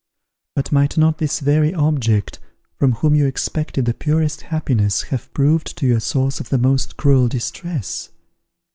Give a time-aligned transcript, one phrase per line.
[0.55, 2.39] "But might not this very object,
[2.73, 6.57] from whom you expected the purest happiness, have proved to you a source of the
[6.57, 8.09] most cruel distress?